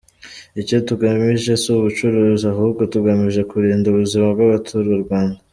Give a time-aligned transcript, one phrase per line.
[0.61, 5.37] Icyo tugamije si ubucuruzi, ahubwo tugamije kurinda ubuzima bw’abaturarwanda.